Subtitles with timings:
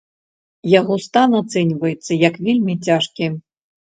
[0.79, 3.29] Яго стан ацэньваецца як вельмі цяжкі.